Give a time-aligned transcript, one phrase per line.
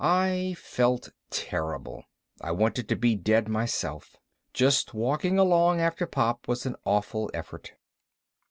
[0.03, 2.05] I felt terrible.
[2.41, 4.15] I wanted to be dead myself.
[4.51, 7.73] Just walking along after Pop was an awful effort.